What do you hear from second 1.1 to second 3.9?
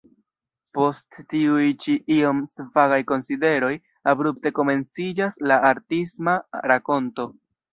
tiuj ĉi iom svagaj konsideroj